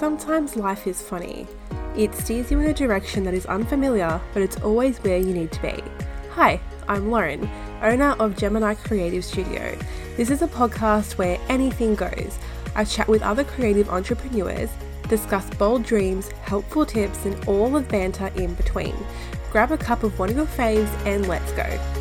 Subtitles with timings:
[0.00, 1.46] Sometimes life is funny.
[1.94, 5.52] It steers you in a direction that is unfamiliar, but it's always where you need
[5.52, 5.84] to be.
[6.30, 7.46] Hi, I'm Lauren,
[7.82, 9.76] owner of Gemini Creative Studio.
[10.16, 12.38] This is a podcast where anything goes.
[12.74, 14.70] I chat with other creative entrepreneurs,
[15.06, 18.96] discuss bold dreams, helpful tips, and all the banter in between.
[19.52, 21.99] Grab a cup of one of your faves and let's go.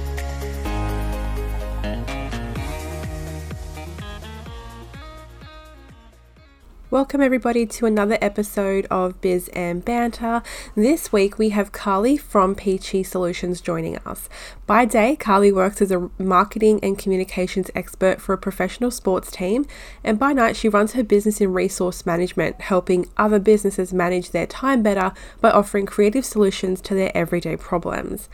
[6.99, 10.43] Welcome, everybody, to another episode of Biz and Banter.
[10.75, 14.27] This week we have Carly from Peachy Solutions joining us.
[14.67, 19.65] By day, Carly works as a marketing and communications expert for a professional sports team,
[20.03, 24.45] and by night, she runs her business in resource management, helping other businesses manage their
[24.45, 28.27] time better by offering creative solutions to their everyday problems.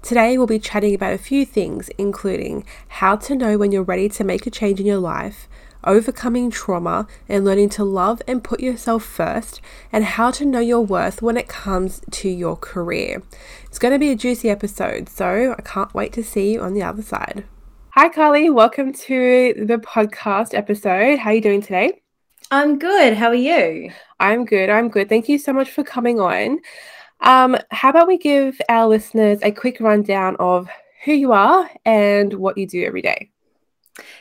[0.00, 4.08] Today, we'll be chatting about a few things, including how to know when you're ready
[4.10, 5.48] to make a change in your life
[5.84, 9.60] overcoming trauma and learning to love and put yourself first,
[9.92, 13.22] and how to know your worth when it comes to your career.
[13.64, 16.74] It's going to be a juicy episode, so I can't wait to see you on
[16.74, 17.44] the other side.
[17.90, 18.48] Hi, Carly.
[18.48, 21.18] Welcome to the podcast episode.
[21.18, 22.02] How are you doing today?
[22.50, 23.14] I'm good.
[23.14, 23.90] How are you?
[24.20, 24.70] I'm good.
[24.70, 25.08] I'm good.
[25.08, 26.60] Thank you so much for coming on.
[27.20, 30.68] Um, how about we give our listeners a quick rundown of
[31.04, 33.31] who you are and what you do every day?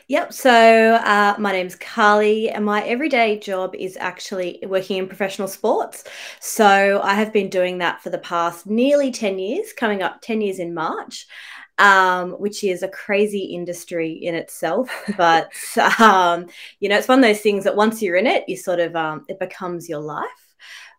[0.08, 0.34] Yep.
[0.34, 6.04] So uh, my name's Carly, and my everyday job is actually working in professional sports.
[6.40, 10.42] So I have been doing that for the past nearly 10 years, coming up 10
[10.42, 11.28] years in March.
[11.78, 14.92] Um, which is a crazy industry in itself.
[15.18, 15.52] But
[16.00, 16.46] um,
[16.80, 18.96] you know, it's one of those things that once you're in it, you sort of
[18.96, 20.28] um, it becomes your life,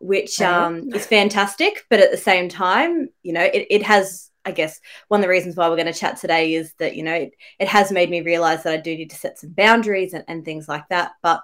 [0.01, 1.84] which um, is fantastic.
[1.89, 5.29] But at the same time, you know, it, it has I guess one of the
[5.29, 8.11] reasons why we're going to chat today is that, you know, it, it has made
[8.11, 11.12] me realize that I do need to set some boundaries and, and things like that.
[11.23, 11.43] But,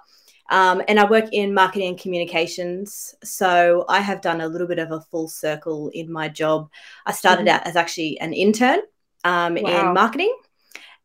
[0.51, 3.15] um, and I work in marketing and communications.
[3.23, 6.69] So I have done a little bit of a full circle in my job.
[7.05, 7.55] I started mm-hmm.
[7.55, 8.79] out as actually an intern
[9.23, 9.89] um, wow.
[9.89, 10.35] in marketing.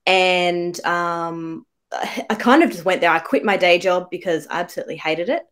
[0.06, 3.10] And um, I kind of just went there.
[3.10, 5.42] I quit my day job because I absolutely hated it.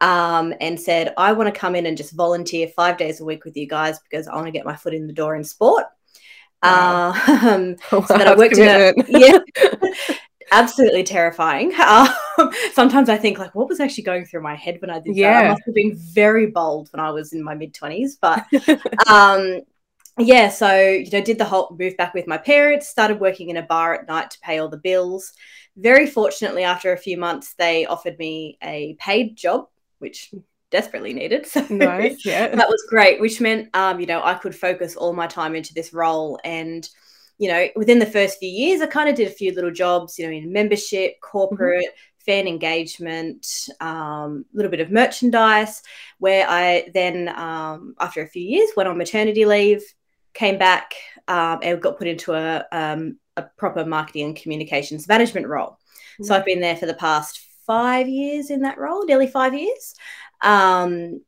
[0.00, 3.44] Um, and said, I want to come in and just volunteer five days a week
[3.44, 5.86] with you guys because I want to get my foot in the door in sport.
[6.62, 7.12] Wow.
[7.12, 9.38] Um, wow, so that I worked in a, yeah,
[10.52, 11.72] absolutely terrifying.
[12.38, 15.16] Um, sometimes I think like, what was actually going through my head when I did
[15.16, 15.32] yeah.
[15.32, 15.44] that?
[15.44, 18.46] I must have been very bold when I was in my mid twenties, but
[19.08, 19.62] um,
[20.18, 20.48] yeah.
[20.48, 23.62] So you know, did the whole move back with my parents, started working in a
[23.62, 25.32] bar at night to pay all the bills.
[25.76, 29.66] Very fortunately, after a few months, they offered me a paid job,
[29.98, 30.32] which
[30.70, 31.46] desperately needed.
[31.46, 32.48] So nice, yeah.
[32.48, 35.74] that was great, which meant um, you know, I could focus all my time into
[35.74, 36.38] this role.
[36.44, 36.88] And,
[37.38, 40.18] you know, within the first few years, I kind of did a few little jobs,
[40.18, 42.24] you know, in membership, corporate, mm-hmm.
[42.24, 43.46] fan engagement,
[43.80, 45.82] a um, little bit of merchandise,
[46.18, 49.82] where I then, um, after a few years, went on maternity leave,
[50.34, 50.94] came back
[51.28, 55.70] um, and got put into a, um, a proper marketing and communications management role.
[55.70, 56.24] Mm-hmm.
[56.24, 59.94] So I've been there for the past five years in that role, nearly five years.
[60.40, 61.20] Um,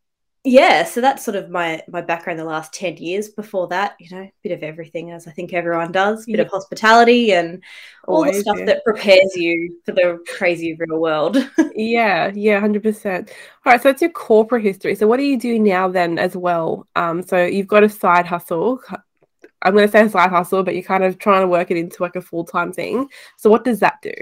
[0.43, 3.29] yeah, so that's sort of my my background the last 10 years.
[3.29, 6.37] Before that, you know, a bit of everything as I think everyone does, a bit
[6.39, 6.45] yeah.
[6.47, 7.63] of hospitality and
[8.09, 8.65] all Always, the stuff yeah.
[8.65, 11.37] that prepares you for the crazy real world.
[11.75, 13.29] yeah, yeah, 100%.
[13.29, 14.95] All right, so that's your corporate history.
[14.95, 16.89] So what do you do now then as well?
[16.97, 18.81] Um, so you've got a side hustle.
[19.61, 21.77] I'm going to say a side hustle, but you're kind of trying to work it
[21.77, 23.11] into like a full-time thing.
[23.37, 24.15] So what does that do?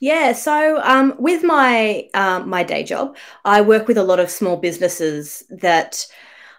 [0.00, 4.30] Yeah, so um, with my um, my day job, I work with a lot of
[4.30, 6.06] small businesses that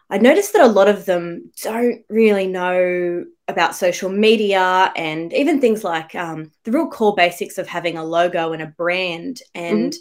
[0.09, 5.59] I noticed that a lot of them don't really know about social media and even
[5.59, 9.42] things like um, the real core basics of having a logo and a brand.
[9.53, 9.94] And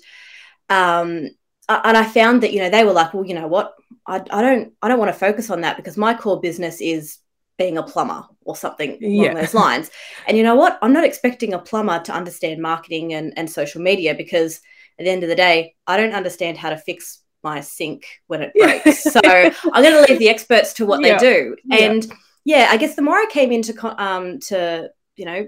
[0.71, 0.75] mm-hmm.
[0.77, 1.31] um,
[1.69, 3.75] and I found that you know they were like, well, you know what,
[4.07, 7.19] I, I don't I don't want to focus on that because my core business is
[7.59, 9.25] being a plumber or something yeah.
[9.25, 9.91] along those lines.
[10.27, 10.79] And you know what?
[10.83, 14.61] I'm not expecting a plumber to understand marketing and, and social media because
[14.99, 18.43] at the end of the day, I don't understand how to fix my sink when
[18.43, 19.03] it breaks.
[19.03, 21.19] so I'm going to leave the experts to what yeah.
[21.19, 21.57] they do.
[21.71, 22.15] And yeah.
[22.45, 25.47] yeah, I guess the more I came into um to you know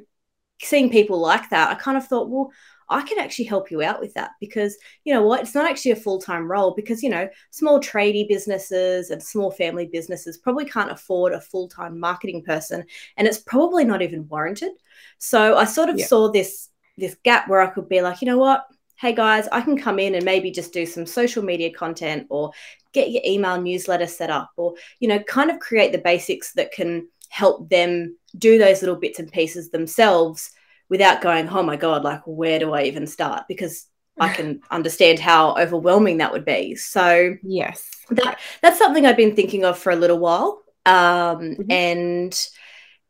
[0.62, 2.50] seeing people like that, I kind of thought, well,
[2.88, 5.40] I can actually help you out with that because you know what?
[5.40, 9.50] It's not actually a full time role because you know small tradie businesses and small
[9.50, 12.84] family businesses probably can't afford a full time marketing person,
[13.16, 14.72] and it's probably not even warranted.
[15.18, 16.06] So I sort of yeah.
[16.06, 18.64] saw this this gap where I could be like, you know what?
[18.96, 22.52] Hey guys, I can come in and maybe just do some social media content or
[22.92, 26.72] get your email newsletter set up or you know kind of create the basics that
[26.72, 30.52] can help them do those little bits and pieces themselves
[30.88, 33.44] without going, oh my God, like, where do I even start?
[33.48, 33.86] Because
[34.18, 36.76] I can understand how overwhelming that would be.
[36.76, 40.62] So yes, that that's something I've been thinking of for a little while.
[40.86, 41.70] Um, mm-hmm.
[41.70, 42.48] And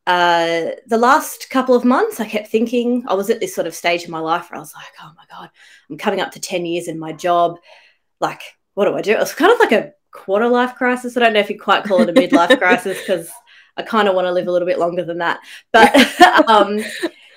[0.06, 3.74] uh, the last couple of months, I kept thinking I was at this sort of
[3.74, 5.50] stage in my life where I was like, oh my god,
[5.90, 7.58] I'm coming up to ten years in my job.
[8.20, 8.40] Like,
[8.74, 9.12] what do I do?
[9.12, 11.16] It was kind of like a quarter life crisis.
[11.16, 13.30] I don't know if you quite call it a midlife crisis because
[13.76, 15.40] I kind of want to live a little bit longer than that.
[15.72, 15.94] But
[16.48, 16.80] um,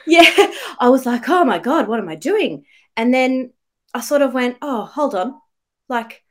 [0.09, 2.65] yeah, I was like, oh my god, what am I doing?
[2.95, 3.51] And then
[3.93, 5.35] I sort of went, oh, hold on,
[5.89, 6.23] like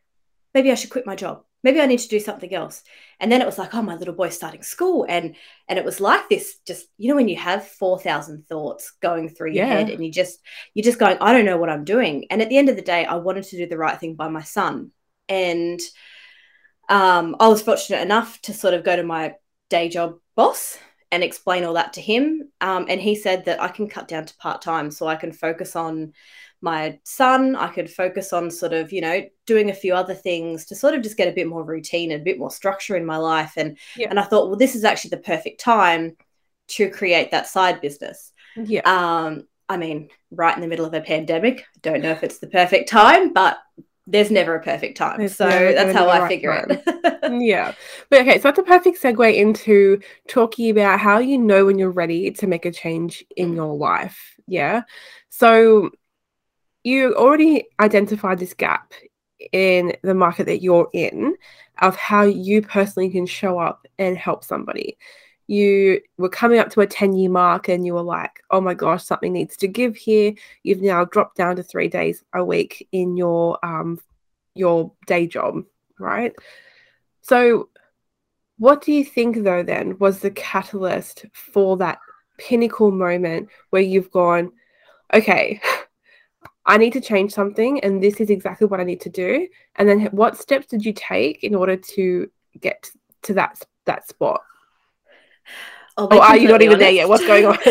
[0.54, 1.42] maybe I should quit my job.
[1.62, 2.84] Maybe I need to do something else.
[3.18, 5.34] And then it was like, oh, my little boy's starting school, and
[5.68, 6.58] and it was like this.
[6.66, 9.72] Just you know, when you have four thousand thoughts going through your yeah.
[9.72, 10.38] head, and you just
[10.74, 12.26] you're just going, I don't know what I'm doing.
[12.30, 14.28] And at the end of the day, I wanted to do the right thing by
[14.28, 14.92] my son,
[15.28, 15.80] and
[16.88, 19.34] um, I was fortunate enough to sort of go to my
[19.68, 20.78] day job boss
[21.12, 22.50] and explain all that to him.
[22.60, 25.32] Um, and he said that I can cut down to part time so I can
[25.32, 26.12] focus on
[26.60, 27.54] my son.
[27.54, 30.94] I could focus on sort of, you know, doing a few other things to sort
[30.94, 33.54] of just get a bit more routine and a bit more structure in my life.
[33.56, 34.08] And yeah.
[34.10, 36.16] and I thought, well, this is actually the perfect time
[36.68, 38.32] to create that side business.
[38.56, 38.80] Yeah.
[38.84, 41.64] Um, I mean, right in the middle of a pandemic.
[41.82, 43.58] Don't know if it's the perfect time, but
[44.06, 45.18] there's never a perfect time.
[45.18, 46.80] There's so that's how I right figure time.
[46.86, 47.42] it.
[47.42, 47.74] yeah.
[48.08, 51.90] But okay, so that's a perfect segue into talking about how you know when you're
[51.90, 54.36] ready to make a change in your life.
[54.46, 54.82] Yeah.
[55.30, 55.90] So
[56.84, 58.92] you already identified this gap
[59.52, 61.34] in the market that you're in
[61.82, 64.96] of how you personally can show up and help somebody.
[65.46, 68.74] You were coming up to a 10 year mark and you were like, oh my
[68.74, 70.34] gosh, something needs to give here.
[70.62, 74.00] You've now dropped down to three days a week in your um
[74.54, 75.64] your day job,
[75.98, 76.32] right?
[77.22, 77.68] So
[78.58, 81.98] what do you think though then was the catalyst for that
[82.38, 84.52] pinnacle moment where you've gone,
[85.12, 85.60] okay,
[86.66, 89.46] I need to change something, and this is exactly what I need to do.
[89.76, 92.90] And then, what steps did you take in order to get
[93.22, 94.40] to that that spot?
[95.98, 96.80] Oh, are you not even honest.
[96.80, 97.08] there yet?
[97.08, 97.58] What's going on?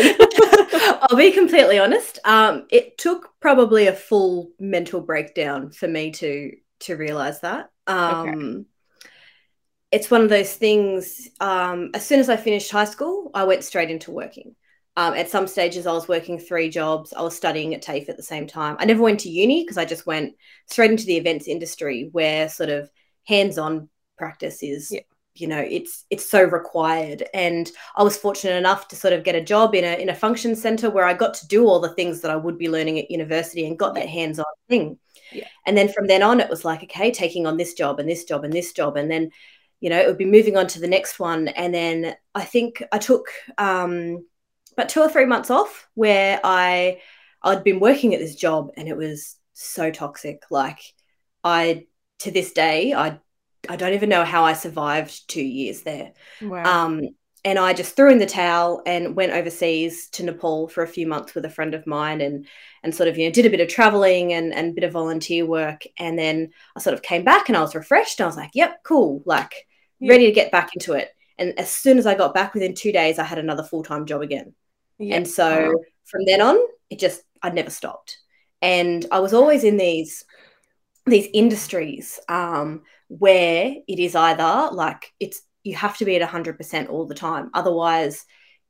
[1.02, 2.18] I'll be completely honest.
[2.24, 7.70] Um, it took probably a full mental breakdown for me to to realize that.
[7.86, 8.64] Um, okay.
[9.92, 11.28] It's one of those things.
[11.40, 14.56] Um, as soon as I finished high school, I went straight into working.
[14.96, 17.12] Um, at some stages, I was working three jobs.
[17.12, 18.76] I was studying at TAFE at the same time.
[18.78, 20.34] I never went to uni because I just went
[20.66, 22.90] straight into the events industry where sort of
[23.24, 25.00] hands-on practice is, yeah.
[25.40, 27.24] You know, it's it's so required.
[27.34, 30.14] And I was fortunate enough to sort of get a job in a in a
[30.14, 32.98] function center where I got to do all the things that I would be learning
[32.98, 34.98] at university and got that hands-on thing.
[35.32, 35.48] Yeah.
[35.66, 38.24] And then from then on, it was like, okay, taking on this job and this
[38.24, 39.30] job and this job, and then,
[39.80, 41.48] you know, it would be moving on to the next one.
[41.48, 43.26] And then I think I took
[43.58, 44.24] um,
[44.76, 47.00] but two or three months off where I
[47.42, 50.42] I'd been working at this job and it was so toxic.
[50.50, 50.78] Like
[51.42, 51.86] I
[52.20, 53.18] to this day I
[53.68, 56.12] I don't even know how I survived two years there.
[56.42, 56.64] Wow.
[56.64, 57.08] Um,
[57.46, 61.06] and I just threw in the towel and went overseas to Nepal for a few
[61.06, 62.46] months with a friend of mine and
[62.82, 64.92] and sort of you know did a bit of traveling and and a bit of
[64.92, 68.20] volunteer work and then I sort of came back and I was refreshed.
[68.20, 69.54] I was like, yep, cool, like
[70.00, 70.10] yeah.
[70.10, 71.10] ready to get back into it.
[71.38, 74.06] And as soon as I got back within two days, I had another full time
[74.06, 74.52] job again.
[74.98, 75.14] Yeah.
[75.16, 75.80] And so wow.
[76.04, 76.58] from then on,
[76.90, 78.18] it just I never stopped.
[78.60, 80.24] And I was always in these
[81.06, 86.88] these industries um, where it is either like it's you have to be at 100%
[86.90, 88.24] all the time otherwise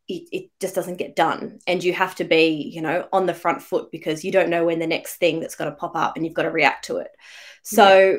[0.09, 3.35] it, it just doesn't get done and you have to be you know on the
[3.35, 6.17] front foot because you don't know when the next thing that's going to pop up
[6.17, 7.11] and you've got to react to it
[7.63, 8.19] so yeah.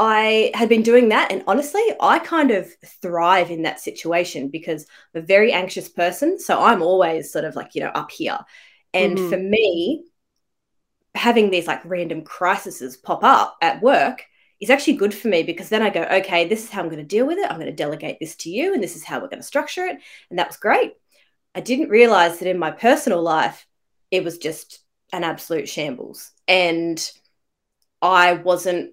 [0.00, 1.30] I had been doing that.
[1.30, 2.72] And honestly, I kind of
[3.02, 6.40] thrive in that situation because I'm a very anxious person.
[6.40, 8.38] So I'm always sort of like, you know, up here.
[8.94, 9.28] And mm-hmm.
[9.28, 10.04] for me,
[11.14, 14.24] having these like random crises pop up at work
[14.60, 16.98] is actually good for me because then I go, okay, this is how I'm going
[16.98, 17.50] to deal with it.
[17.50, 19.86] I'm going to delegate this to you, and this is how we're going to structure
[19.86, 19.98] it.
[20.28, 20.94] And that was great.
[21.54, 23.66] I didn't realize that in my personal life,
[24.10, 24.80] it was just
[25.12, 26.30] an absolute shambles.
[26.46, 27.10] And
[28.02, 28.92] I wasn't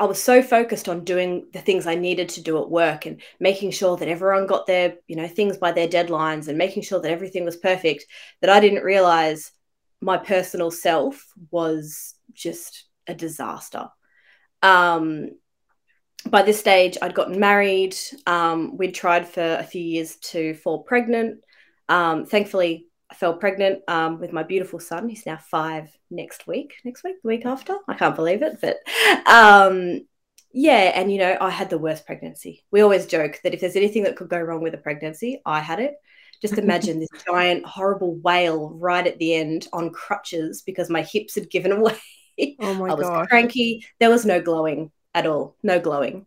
[0.00, 3.22] I was so focused on doing the things I needed to do at work and
[3.38, 7.00] making sure that everyone got their, you know, things by their deadlines and making sure
[7.00, 8.04] that everything was perfect
[8.40, 9.52] that I didn't realize
[10.04, 13.88] my personal self was just a disaster.
[14.62, 15.30] Um,
[16.26, 17.96] by this stage, I'd gotten married.
[18.26, 21.42] Um, we'd tried for a few years to fall pregnant.
[21.88, 25.08] Um, thankfully, I fell pregnant um, with my beautiful son.
[25.08, 26.74] He's now five next week.
[26.84, 27.76] Next week, the week after.
[27.88, 28.76] I can't believe it, but
[29.26, 30.06] um,
[30.52, 30.92] yeah.
[30.94, 32.62] And you know, I had the worst pregnancy.
[32.70, 35.60] We always joke that if there's anything that could go wrong with a pregnancy, I
[35.60, 35.94] had it.
[36.40, 41.34] Just imagine this giant, horrible whale right at the end on crutches because my hips
[41.34, 41.96] had given away.
[42.60, 42.90] Oh my god.
[42.90, 43.28] I was gosh.
[43.28, 43.86] cranky.
[44.00, 46.26] There was no glowing at all, no glowing.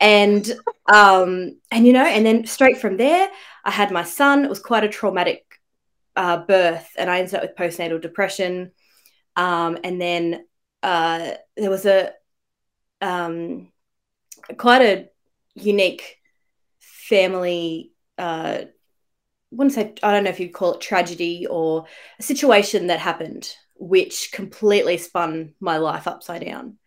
[0.00, 0.50] And
[0.92, 3.28] um, and you know, and then straight from there,
[3.64, 4.44] I had my son.
[4.44, 5.44] It was quite a traumatic
[6.14, 8.72] uh, birth, and I ended up with postnatal depression.
[9.36, 10.46] Um, and then
[10.82, 12.12] uh, there was a
[13.00, 13.72] um,
[14.56, 15.08] quite a
[15.54, 16.18] unique
[16.80, 17.92] family.
[18.18, 18.64] Uh,
[19.56, 21.86] wouldn't say I don't know if you'd call it tragedy or
[22.18, 26.78] a situation that happened which completely spun my life upside down.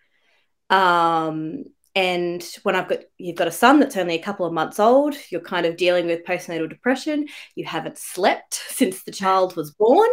[0.69, 4.79] Um, and when I've got you've got a son that's only a couple of months
[4.79, 7.27] old, you're kind of dealing with postnatal depression.
[7.55, 10.09] You haven't slept since the child was born.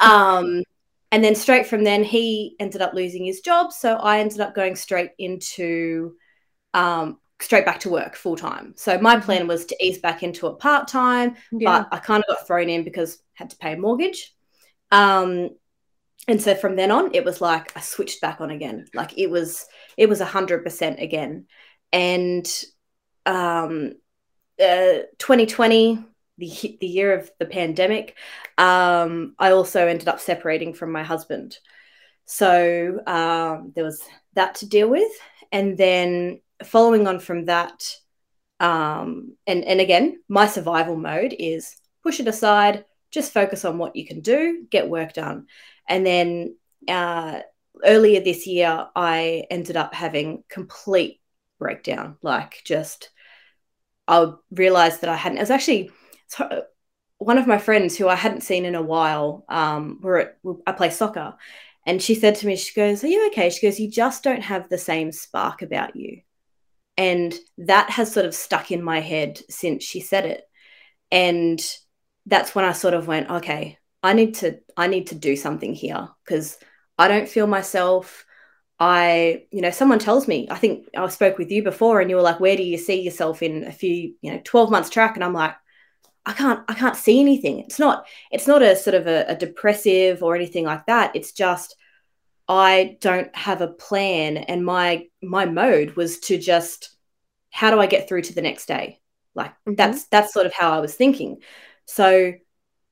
[0.00, 0.62] Um,
[1.10, 3.72] and then straight from then, he ended up losing his job.
[3.72, 6.16] So I ended up going straight into
[6.74, 8.74] um, straight back to work full time.
[8.76, 11.84] So my plan was to ease back into it part time, Yeah.
[11.90, 14.34] but I kind of got thrown in because I had to pay a mortgage.
[14.90, 15.50] Um,
[16.26, 18.86] and so from then on, it was like I switched back on again.
[18.92, 19.66] Like it was,
[19.96, 21.46] it was a hundred percent again.
[21.92, 22.46] And
[23.24, 23.92] um,
[24.60, 26.04] uh, 2020,
[26.38, 28.16] the the year of the pandemic,
[28.58, 31.56] um, I also ended up separating from my husband.
[32.26, 34.02] So um, there was
[34.34, 35.10] that to deal with,
[35.50, 37.96] and then following on from that,
[38.60, 43.96] um, and and again, my survival mode is push it aside, just focus on what
[43.96, 45.46] you can do, get work done,
[45.88, 46.56] and then
[46.88, 47.40] uh,
[47.84, 51.20] earlier this year, I ended up having complete
[51.58, 53.10] breakdown, like just
[54.06, 55.38] I realized that I hadn't.
[55.38, 55.90] It was actually
[57.18, 59.44] one of my friends who I hadn't seen in a while.
[59.48, 61.36] Um, we're at I play soccer,
[61.86, 64.42] and she said to me, she goes, "Are you okay?" She goes, "You just don't
[64.42, 66.22] have the same spark about you,"
[66.98, 70.42] and that has sort of stuck in my head since she said it,
[71.10, 71.60] and
[72.26, 75.74] that's when I sort of went, "Okay, I need to I need to do something
[75.74, 76.58] here because
[76.98, 78.26] I don't feel myself."
[78.80, 82.14] I, you know, someone tells me, I think I spoke with you before and you
[82.16, 85.16] were like, where do you see yourself in a few, you know, 12 months track?
[85.16, 85.54] And I'm like,
[86.24, 87.60] I can't, I can't see anything.
[87.60, 91.16] It's not, it's not a sort of a, a depressive or anything like that.
[91.16, 91.74] It's just,
[92.48, 94.38] I don't have a plan.
[94.38, 96.90] And my, my mode was to just,
[97.50, 99.00] how do I get through to the next day?
[99.34, 99.76] Like Mhm.
[99.76, 101.42] that's, that's sort of how I was thinking.
[101.86, 102.34] So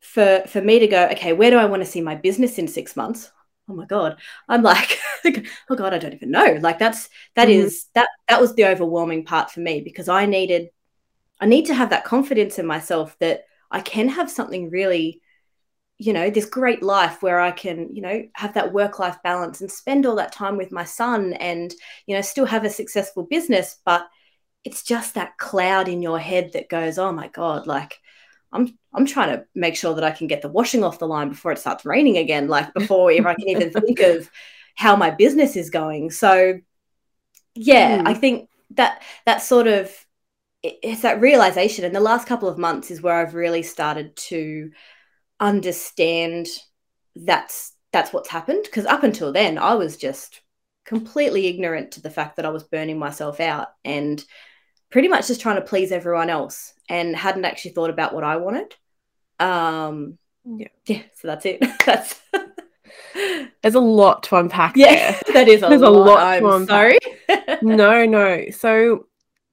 [0.01, 2.69] for, for me to go, okay, where do I want to see my business in
[2.69, 3.31] six months?
[3.69, 4.17] oh my god
[4.49, 4.97] i'm like
[5.71, 7.53] oh god i don't even know like that's that Mhm.
[7.65, 10.69] is that that was the overwhelming part for me because i needed
[11.41, 15.21] i need to have that confidence in myself that i can have something really
[15.99, 19.61] you know this great life where i can you know have that work life balance
[19.61, 21.75] and spend all that time with my son and
[22.07, 24.07] you know still have a successful business but
[24.65, 27.99] it's just that cloud in your head that goes oh my god like
[28.53, 31.29] I'm I'm trying to make sure that I can get the washing off the line
[31.29, 34.31] before it starts raining again, like before if I can even think of
[34.75, 36.11] how my business is going.
[36.11, 36.61] So
[37.55, 38.09] yeah, Mm.
[38.09, 39.93] I think that that sort of
[40.63, 44.71] it's that realization and the last couple of months is where I've really started to
[45.41, 46.47] understand
[47.15, 50.41] that's that's what's happened because up until then I was just
[50.85, 54.23] completely ignorant to the fact that I was burning myself out and
[54.91, 58.37] pretty much just trying to please everyone else and hadn't actually thought about what I
[58.39, 58.75] wanted.
[59.41, 60.69] Um, Yeah.
[60.87, 61.65] yeah, so that's it.
[61.87, 62.21] that's
[63.63, 65.21] There's a lot to unpack yeah, there.
[65.33, 65.91] that is a There's a lot.
[65.91, 66.89] lot I'm to unpack.
[66.89, 66.99] sorry.
[67.61, 68.51] no, no.
[68.51, 69.07] So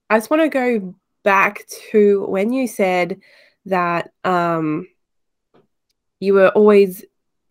[0.10, 3.20] I just want to go back to when you said
[3.66, 4.88] that um
[6.24, 7.04] you were always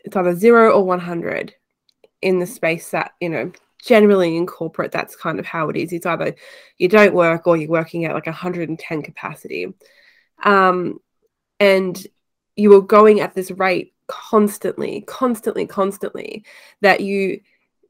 [0.05, 1.55] it's either zero or 100
[2.23, 3.52] in the space that, you know,
[3.85, 5.93] generally in corporate, that's kind of how it is.
[5.93, 6.35] It's either
[6.79, 9.73] you don't work or you're working at like 110 capacity.
[10.43, 11.00] Um,
[11.61, 12.05] and
[12.57, 16.45] you were going at this rate constantly, constantly, constantly
[16.81, 17.41] that you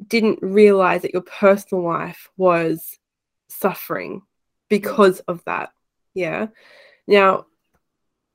[0.06, 2.98] didn't realize that your personal life was
[3.48, 4.22] suffering
[4.68, 5.72] because of that.
[6.14, 6.48] Yeah.
[7.06, 7.46] Now,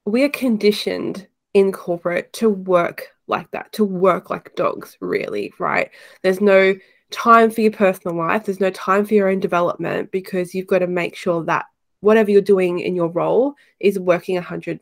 [0.06, 1.28] we are conditioned
[1.58, 5.90] in corporate to work like that, to work like dogs, really, right?
[6.22, 6.76] There's no
[7.10, 10.80] time for your personal life, there's no time for your own development because you've got
[10.80, 11.66] to make sure that
[12.02, 14.80] whatever you're doing in your role is working 100%.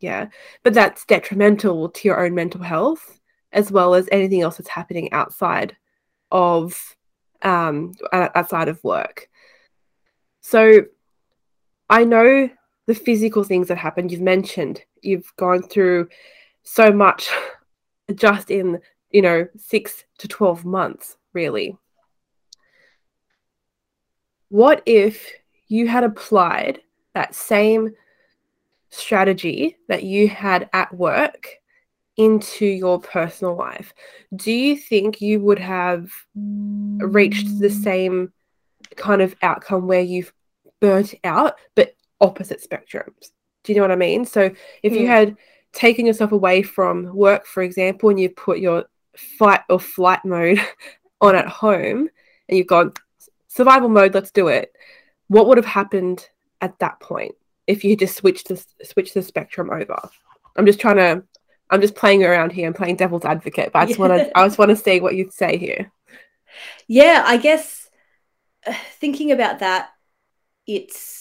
[0.00, 0.28] Yeah.
[0.62, 3.18] But that's detrimental to your own mental health
[3.52, 5.74] as well as anything else that's happening outside
[6.30, 6.96] of
[7.42, 9.28] um outside of work.
[10.42, 10.84] So
[11.88, 12.50] I know
[12.86, 16.08] the physical things that happened you've mentioned you've gone through
[16.62, 17.30] so much
[18.14, 18.80] just in
[19.10, 21.76] you know 6 to 12 months really
[24.48, 25.32] what if
[25.68, 26.80] you had applied
[27.14, 27.94] that same
[28.90, 31.60] strategy that you had at work
[32.16, 33.94] into your personal life,
[34.36, 38.32] do you think you would have reached the same
[38.96, 40.32] kind of outcome where you've
[40.80, 43.30] burnt out, but opposite spectrums?
[43.64, 44.24] Do you know what I mean?
[44.24, 44.50] So
[44.82, 45.08] if you Mm.
[45.08, 45.36] had
[45.72, 48.84] taken yourself away from work, for example, and you put your
[49.16, 50.60] fight or flight mode
[51.20, 52.08] on at home
[52.48, 52.92] and you've gone
[53.48, 54.72] survival mode, let's do it.
[55.28, 56.28] What would have happened
[56.60, 57.34] at that point
[57.66, 59.98] if you just switched the switch the spectrum over?
[60.56, 61.22] I'm just trying to
[61.70, 64.46] I'm just playing around here and playing devil's advocate, but I just want to I
[64.46, 65.92] just want to see what you'd say here.
[66.88, 67.88] Yeah, I guess
[68.66, 69.90] uh, thinking about that,
[70.66, 71.19] it's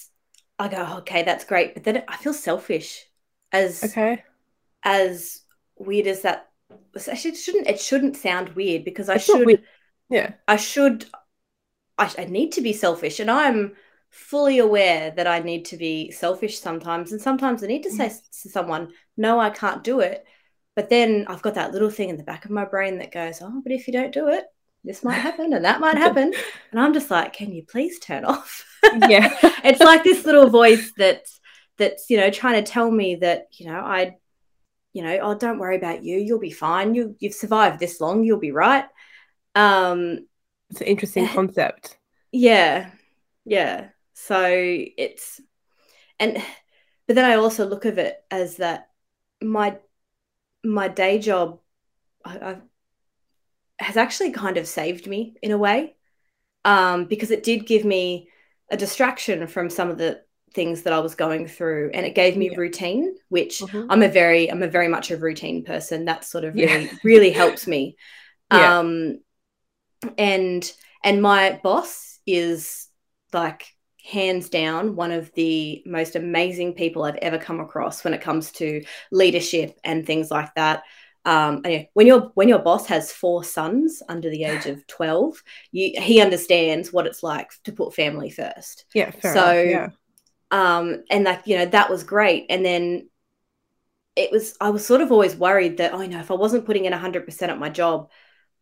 [0.60, 3.06] I go, "Oh, okay, that's great, but then I feel selfish
[3.52, 4.24] as Okay.
[4.84, 5.42] as
[5.78, 6.52] weird as that.
[6.98, 9.64] Actually, it shouldn't it shouldn't sound weird because I It's should.
[10.10, 10.34] Yeah.
[10.48, 11.06] I should
[11.98, 13.76] I, I need to be selfish, and I'm
[14.12, 17.92] fully aware that I need to be selfish sometimes, and sometimes I need to mm.
[17.92, 20.26] say to someone, "No, I can't do it."
[20.76, 23.42] But then I've got that little thing in the back of my brain that goes,
[23.42, 24.46] "Oh, but if you don't do it,
[24.84, 26.34] this might happen, and that might happen,"
[26.72, 29.30] and I'm just like, "Can you please turn off?" Yeah.
[29.64, 31.40] it's like this little voice that's
[31.78, 34.18] that's you know trying to tell me that you know I,
[34.94, 36.96] you know, oh, don't worry about you, you'll be fine.
[36.96, 38.86] You you've survived this long, you'll be right.
[39.56, 40.28] Um,
[40.70, 41.98] It's an interesting concept.
[42.32, 42.92] yeah,
[43.46, 43.90] yeah.
[44.14, 45.42] So it's
[46.20, 46.38] and
[47.08, 48.90] but then I also look of it as that
[49.42, 49.78] my
[50.64, 51.60] my day job
[52.26, 52.58] I, I,
[53.80, 55.96] has actually kind of saved me in a way
[56.66, 58.30] um, because it did give me
[58.72, 60.22] a distraction from some of the
[60.54, 62.56] things that I was going through, and it gave me Yeah.
[62.56, 63.90] routine, which Mhm.
[63.90, 66.06] I'm a very I'm a very much a routine person.
[66.06, 66.68] That sort of Yeah.
[66.68, 67.98] really really helps me.
[68.50, 68.74] Yeah.
[68.80, 69.20] Um,
[70.18, 70.72] and
[71.04, 72.88] and my boss is
[73.34, 73.66] like
[74.04, 78.52] hands down one of the most amazing people I've ever come across when it comes
[78.54, 80.84] to leadership and things like that.
[81.30, 84.86] Um, and yeah, when your when your boss has four sons under the age of
[84.98, 88.86] twelve, you he understands what it's like to put family first.
[88.94, 89.12] Yeah.
[89.12, 89.98] Fair so enough.
[90.52, 92.46] um and like you know that was great.
[92.50, 93.10] And then
[94.16, 96.86] it was i was sort of always worried that oh no if i wasn't putting
[96.86, 98.10] in 100% at my job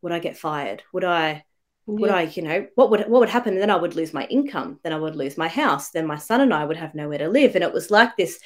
[0.01, 0.83] would i get fired?
[0.93, 1.43] Would i
[1.85, 2.17] would Yeah.
[2.17, 3.53] i you know what would what would happen?
[3.53, 4.79] And then i would lose my income.
[4.83, 5.91] Then i would lose my house.
[5.91, 7.55] Then my son and i would have nowhere to live.
[7.55, 8.39] And it was like this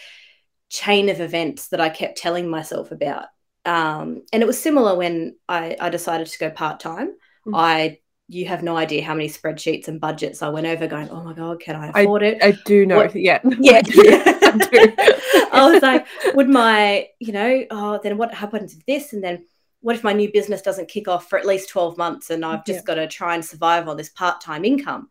[0.69, 3.25] chain of events that i kept telling myself about
[3.65, 7.13] um and it was similar when i i decided to go part-time
[7.47, 7.53] Mm.
[7.55, 11.23] i you have no idea how many spreadsheets and budgets i went over going oh
[11.23, 12.97] my god can i I- afford it I do know.
[12.97, 13.39] What- Yeah.
[13.59, 13.81] yeah.
[13.83, 14.29] I.
[14.73, 15.47] I.
[15.53, 19.11] I was like, would my, you know, oh, then what happens if this?
[19.13, 19.45] And then
[19.81, 22.65] what if my new business doesn't kick off for at least 12 months and I've
[22.65, 25.09] just got to try and survive on this part-time income?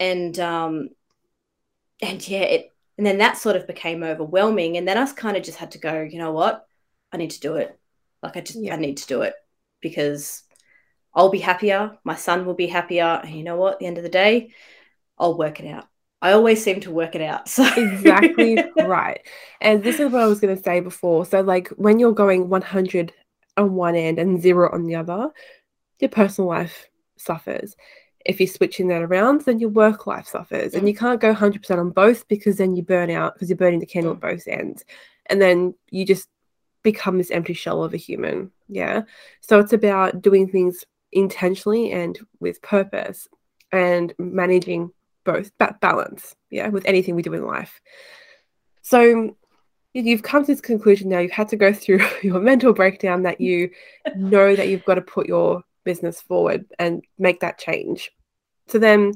[0.00, 0.88] And um
[2.02, 4.76] and yeah, it and then that sort of became overwhelming.
[4.76, 6.66] And then I kind of just had to go, you know what?
[7.12, 7.78] I need to do it.
[8.22, 8.74] Like I just Yeah.
[8.74, 9.34] I need to do it
[9.80, 10.42] because
[11.14, 13.74] I'll be happier, my son will be happier, and you know what?
[13.74, 14.52] At the end of the day,
[15.18, 15.86] I'll work it out.
[16.22, 17.48] I always seem to work it out.
[17.48, 19.20] So exactly right.
[19.60, 21.24] And this is what I was going to say before.
[21.26, 23.12] So, like, when you're going 100
[23.56, 25.30] on one end and zero on the other,
[25.98, 27.74] your personal life suffers.
[28.24, 30.74] If you're switching that around, then your work life suffers.
[30.74, 30.88] And Mm.
[30.88, 33.86] you can't go 100% on both because then you burn out because you're burning the
[33.86, 34.16] candle Mm.
[34.16, 34.84] at both ends.
[35.26, 36.28] And then you just
[36.82, 38.50] become this empty shell of a human.
[38.68, 39.02] Yeah.
[39.40, 43.28] So, it's about doing things intentionally and with purpose
[43.72, 44.90] and managing
[45.24, 47.80] both that balance yeah with anything we do in life
[48.82, 49.36] so you-
[50.02, 53.40] you've come to this conclusion now you've had to go through your mental breakdown that
[53.40, 53.70] you
[54.16, 58.10] know that you've got to put your business forward and make that change
[58.68, 59.12] so then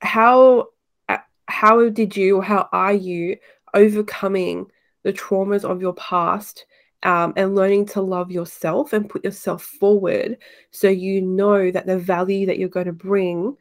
[0.00, 0.66] how
[1.08, 3.36] uh, how did you how are you
[3.74, 4.66] overcoming
[5.02, 6.66] the traumas of your past
[7.02, 10.36] um, and learning to love yourself and put yourself forward
[10.70, 13.56] so you know that the value that you're going to bring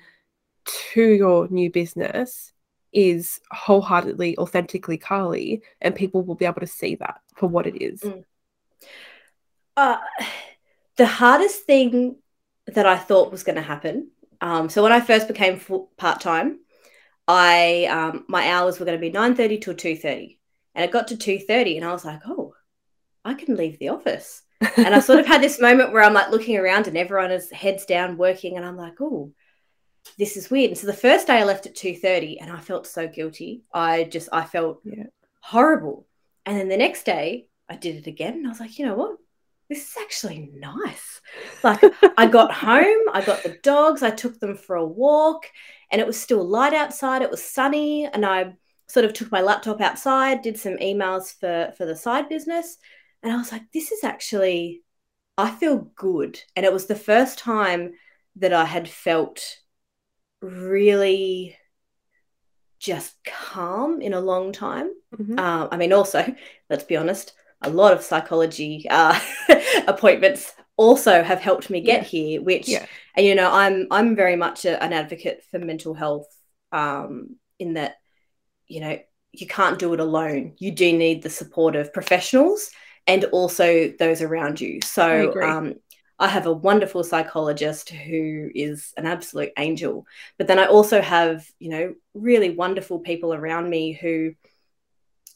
[0.65, 2.53] to your new business
[2.91, 7.81] is wholeheartedly, authentically Carly, and people will be able to see that for what it
[7.81, 8.01] is.
[8.01, 8.23] Mm.
[9.77, 9.97] uh,
[10.97, 12.17] the hardest thing
[12.67, 14.09] that I thought was going to happen.
[14.41, 16.59] Um, so when I first became full, part-time,
[17.27, 20.38] I um, my hours were going to be 9:30 till 2:30.
[20.75, 22.53] And it got to 2:30 and I was like, "Oh,
[23.25, 24.43] I can leave the office."
[24.83, 27.51] And I sort of had this moment where I'm like looking around and everyone is
[27.51, 29.33] heads down working and I'm like, "Oh,
[30.17, 32.87] this is weird." And so the first day I left at 2:30 and I felt
[32.87, 33.63] so guilty.
[33.73, 35.05] I just I felt Yeah.
[35.41, 36.07] horrible.
[36.45, 38.95] And then the next day I did it again and I was like, "You know
[38.95, 39.17] what?
[39.69, 41.21] This is actually nice."
[41.63, 41.85] Like
[42.17, 45.45] I got home, I got the dogs, I took them for a walk,
[45.91, 47.21] and it was still light outside.
[47.21, 48.55] It was sunny, and I
[48.89, 52.77] sort of took my laptop outside, did some emails for for the side business,
[53.23, 54.83] and I was like, this is actually
[55.39, 56.41] I feel good.
[56.57, 57.93] And it was the first time
[58.35, 59.41] that I had felt
[60.41, 61.55] really
[62.79, 64.91] just calm in a long time.
[65.15, 65.39] Mm-hmm.
[65.39, 66.25] Uh, I mean, also,
[66.69, 69.17] let's be honest, a lot of psychology uh,
[69.87, 72.07] appointments also have helped me get yeah.
[72.07, 72.41] here.
[72.41, 72.85] Which, yeah.
[73.15, 76.27] and you know, I'm I'm very much a, an advocate for mental health.
[76.73, 77.98] Um, in that,
[78.69, 78.97] you know,
[79.33, 80.53] you can't do it alone.
[80.57, 82.69] You do need the support of professionals
[83.05, 84.79] and also those around you.
[84.81, 85.75] So, I, um,
[86.19, 90.05] I have a wonderful psychologist who is an absolute angel.
[90.37, 94.33] But then I also have, you know, really wonderful people around me who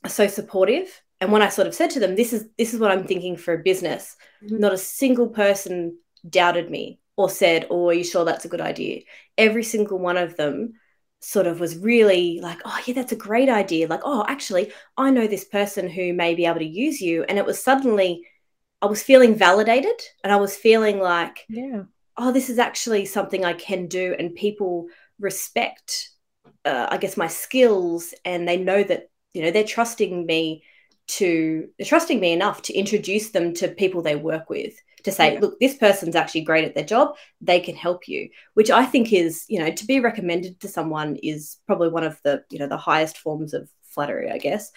[0.04, 0.88] are so supportive.
[1.22, 3.38] And when I sort of said to them, this is this is what I'm thinking
[3.38, 4.60] for a business, mm-hmm.
[4.60, 5.98] not a single person
[6.30, 9.04] doubted me or said, Oh, are you sure that's a good idea?
[9.38, 10.74] Every single one of them
[11.24, 13.88] sort of was really like, oh, yeah, that's a great idea.
[13.88, 17.24] Like, oh, actually, I know this person who may be able to use you.
[17.24, 18.28] And it was suddenly,
[18.82, 21.84] I was feeling validated and I was feeling like, yeah,
[22.18, 24.14] oh, this is actually something I can do.
[24.20, 26.10] And people respect,
[26.66, 30.64] uh, I guess, my skills and they know that, you know, they're trusting me
[31.08, 35.34] to, they're trusting me enough to introduce them to people they work with to say,
[35.34, 35.40] yeah.
[35.40, 37.16] look, this person's actually great at their job.
[37.42, 41.18] They can help you, which I think is, you know, to be recommended to someone
[41.18, 44.72] is probably one of the, you know, the highest forms of flattery, I guess.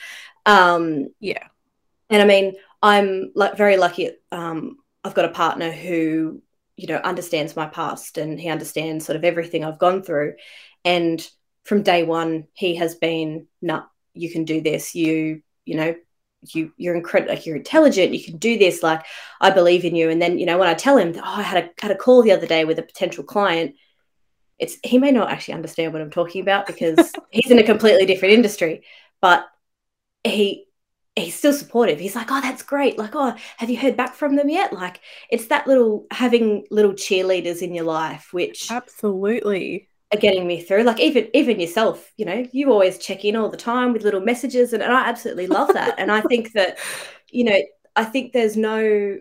[0.45, 1.47] Um, yeah.
[2.11, 4.11] And I mean, I'm like very lucky.
[4.31, 6.43] Um, I've got a partner who,
[6.77, 10.35] you know, understands my past and he understands sort of everything I've gone through.
[10.85, 11.27] And
[11.65, 13.85] from day one, he has been, nah,
[14.15, 14.95] you can do this.
[14.95, 15.95] You, you know,
[16.53, 19.05] you you're incredible like you're intelligent you can do this like
[19.41, 20.11] i believe in you.
[20.11, 22.23] And then you know when i tell him oh i had a had a call
[22.23, 23.75] the other day with a potential client
[24.59, 28.07] it's he may not actually understand what i'm talking about because he's in a completely
[28.07, 28.85] different industry
[29.21, 29.47] but
[30.25, 30.67] he
[31.17, 31.99] he's still supportive.
[31.99, 32.99] He's like oh that's great.
[32.99, 34.73] Like oh have you heard back from them yet?
[34.73, 40.61] Like it's that little having little cheerleaders in your life which absolutely are getting me
[40.61, 40.85] through.
[40.85, 44.21] Like even even yourself, you know, you always check in all the time with little
[44.21, 45.99] messages, and, and I absolutely love that.
[45.99, 46.79] and I think that,
[47.31, 47.59] you know,
[47.95, 49.19] I think there's no.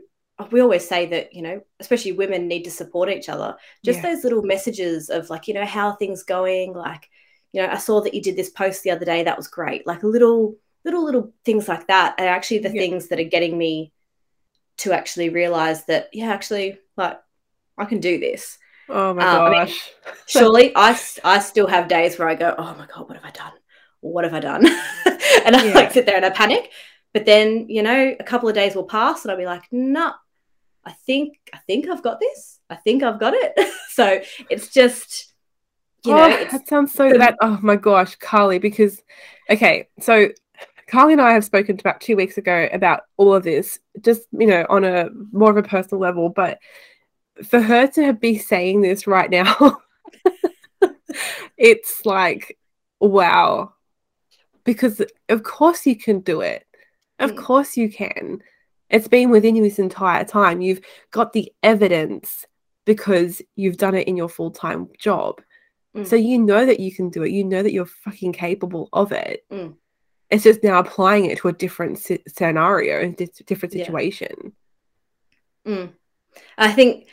[0.52, 3.56] We always say that you know, especially women need to support each other.
[3.84, 4.14] Just yeah.
[4.14, 6.74] those little messages of like, you know, how things going.
[6.74, 7.10] Like,
[7.54, 9.24] you know, I saw that you did this post the other day.
[9.24, 9.88] That was great.
[9.88, 12.82] Like little little little things like that are actually the yeah.
[12.82, 13.92] things that are getting me
[14.78, 17.18] to actually realize that yeah, actually, like
[17.78, 19.92] I can do this Oh my um, gosh.
[20.06, 23.18] I mean, surely I, I still have days where I go, oh my God, what
[23.18, 23.54] have I done?
[24.02, 24.66] What have I done?
[25.46, 25.74] and I yeah.
[25.74, 26.72] like sit there and I panic.
[27.14, 30.12] But then, you know, a couple of days will pass and I'll be like, no,
[30.84, 32.60] I think, I think I've got this.
[32.70, 33.54] I think I've got it.
[33.90, 35.34] so it's just,
[36.04, 39.02] you know, oh, that sounds so that, oh my gosh, Carly, because,
[39.50, 40.30] okay, so
[40.88, 44.46] Carly and I have spoken about two weeks ago about all of this, just, you
[44.46, 46.60] know, on a more of a personal level, but
[47.44, 49.80] for her to be saying this right now,
[51.58, 52.58] it's like,
[53.00, 53.74] wow.
[54.64, 56.66] Because of course you can do it.
[57.20, 57.38] Of mm.
[57.38, 58.42] course you can.
[58.90, 60.62] It's been within you this entire time.
[60.62, 62.46] You've got the evidence
[62.86, 65.42] because you've done it in your full time job.
[65.96, 66.08] Mm.
[66.08, 67.32] So you know that you can do it.
[67.32, 69.46] You know that you're fucking capable of it.
[69.52, 69.76] Mm.
[70.30, 74.54] It's just now applying it to a different scenario and different situation.
[75.66, 75.74] Yeah.
[75.74, 75.94] Mm.
[76.58, 77.08] I think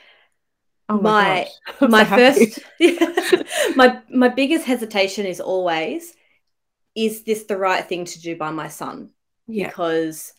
[0.92, 1.48] Oh my
[1.80, 2.58] my, my so first
[3.76, 6.14] my my biggest hesitation is always
[6.94, 9.10] is this the right thing to do by my son
[9.46, 9.68] yeah.
[9.68, 10.34] because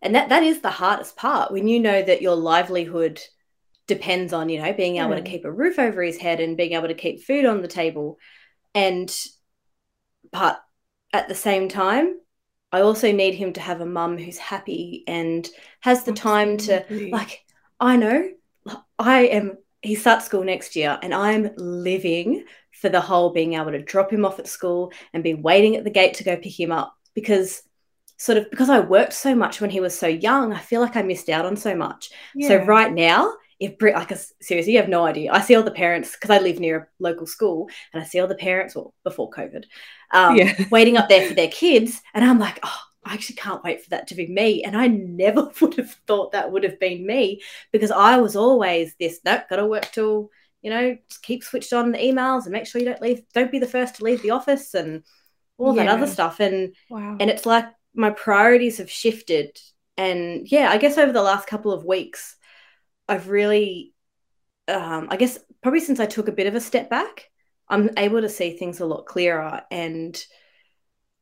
[0.00, 3.20] and that that is the hardest part when you know that your livelihood
[3.88, 5.16] depends on you know being able yeah.
[5.16, 7.68] to keep a roof over his head and being able to keep food on the
[7.68, 8.18] table
[8.76, 9.12] and
[10.30, 10.62] but
[11.12, 12.20] at the same time
[12.70, 15.46] I also need him to have a mum who's happy and
[15.80, 16.22] has the Absolutely.
[16.22, 17.44] time to like
[17.80, 18.30] I know
[18.96, 23.72] I am he starts school next year and I'm living for the whole being able
[23.72, 26.58] to drop him off at school and be waiting at the gate to go pick
[26.58, 27.62] him up because
[28.16, 30.96] sort of because I worked so much when he was so young, I feel like
[30.96, 32.10] I missed out on so much.
[32.34, 32.48] Yeah.
[32.48, 35.32] So right now, if Brit, like seriously, you have no idea.
[35.32, 38.20] I see all the parents because I live near a local school, and I see
[38.20, 39.64] all the parents, well, before COVID,
[40.12, 40.64] um, yeah.
[40.70, 43.90] waiting up there for their kids, and I'm like, oh, I actually can't wait for
[43.90, 44.62] that to be me.
[44.62, 48.94] And I never would have thought that would have been me because I was always
[48.98, 50.30] this, nope, gotta work till,
[50.62, 53.50] you know, just keep switched on the emails and make sure you don't leave, don't
[53.50, 55.02] be the first to leave the office and
[55.58, 55.84] all yeah.
[55.84, 56.40] that other stuff.
[56.40, 57.16] And wow.
[57.18, 59.58] and it's like my priorities have shifted.
[59.96, 62.36] And yeah, I guess over the last couple of weeks,
[63.08, 63.92] I've really
[64.68, 67.30] um, I guess probably since I took a bit of a step back,
[67.68, 70.22] I'm able to see things a lot clearer and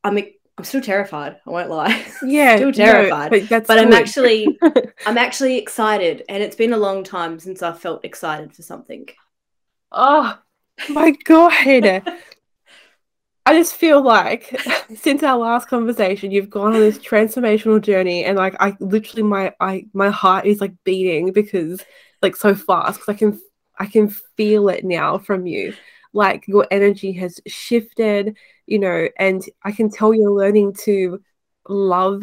[0.03, 0.19] I'm
[0.61, 1.37] I'm still terrified.
[1.47, 2.07] I won't lie.
[2.23, 3.33] Yeah, still terrified.
[3.33, 4.59] No, but, but I'm actually
[5.07, 9.07] I'm actually excited, and it's been a long time since I felt excited for something.
[9.91, 10.39] Oh
[10.91, 11.53] my god!
[13.47, 14.55] I just feel like
[14.97, 19.55] since our last conversation, you've gone on this transformational journey, and like I literally my
[19.61, 21.83] I my heart is like beating because
[22.21, 23.41] like so fast because I can
[23.79, 25.73] I can feel it now from you.
[26.13, 28.37] Like your energy has shifted,
[28.71, 31.21] you know, and I can tell you're learning to
[31.69, 32.23] love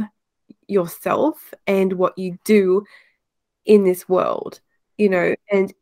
[0.68, 2.86] yourself and what you do
[3.66, 4.62] in this world,
[4.98, 5.74] you know, and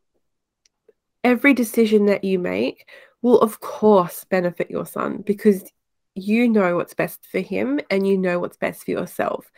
[1.22, 2.88] every decision that you make
[3.22, 5.70] will, of course, benefit your son because
[6.16, 9.48] you know what's best for him and you know what's best for yourself.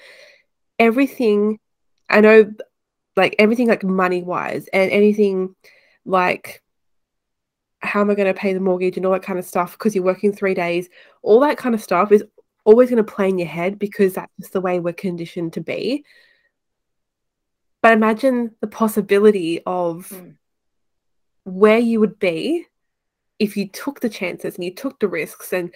[0.79, 1.59] Everything,
[2.11, 2.53] I know,
[3.16, 5.57] like everything, like money wise, and anything
[6.05, 6.62] like
[7.80, 9.94] how am I going to pay the mortgage and all that kind of stuff because
[9.94, 10.88] you're working three days,
[11.22, 12.24] all that kind of stuff is
[12.64, 15.60] always going to play in your head because that's just the way we're conditioned to
[15.60, 16.04] be.
[17.80, 20.34] But imagine the possibility of mm.
[21.44, 22.66] where you would be
[23.38, 25.72] if you took the chances and you took the risks and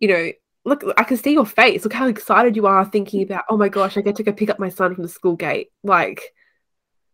[0.00, 0.32] you know
[0.64, 3.24] look i can see your face look how excited you are thinking mm.
[3.24, 5.36] about oh my gosh i get to go pick up my son from the school
[5.36, 6.32] gate like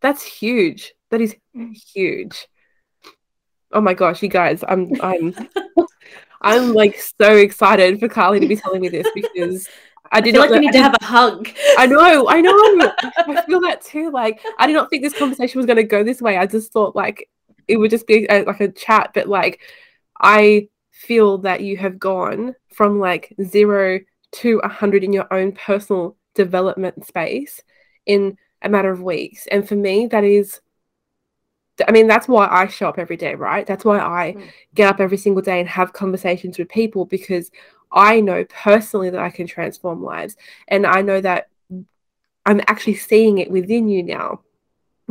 [0.00, 1.74] that's huge that is mm.
[1.92, 2.46] huge
[3.72, 5.34] oh my gosh you guys i'm i'm
[6.42, 9.68] i'm like so excited for carly to be telling me this because
[10.12, 11.48] I did I not like we need to have a hug.
[11.78, 12.52] I know, I know.
[13.16, 14.10] I feel that too.
[14.10, 16.36] Like I did not think this conversation was going to go this way.
[16.36, 17.28] I just thought like
[17.68, 19.60] it would just be a, like a chat, but like
[20.20, 24.00] I feel that you have gone from like zero
[24.32, 27.60] to a hundred in your own personal development space
[28.06, 29.46] in a matter of weeks.
[29.46, 30.60] And for me, that is
[31.86, 33.66] I mean, that's why I show up every day, right?
[33.66, 34.50] That's why I mm.
[34.74, 37.50] get up every single day and have conversations with people because
[37.92, 40.36] I know personally that I can transform lives.
[40.68, 41.48] And I know that
[42.46, 44.40] I'm actually seeing it within you now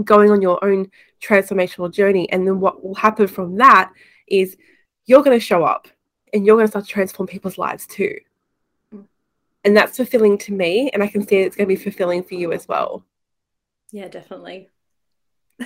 [0.04, 0.90] going on your own
[1.22, 2.30] transformational journey.
[2.32, 3.92] And then what will happen from that
[4.28, 4.58] is
[5.06, 5.88] you're going to show up
[6.34, 8.16] and you're going to start to transform people's lives too.
[8.94, 9.06] Mm.
[9.64, 10.90] And that's fulfilling to me.
[10.94, 13.04] And I can see it's going to be fulfilling for you as well.
[13.92, 14.70] Yeah, definitely.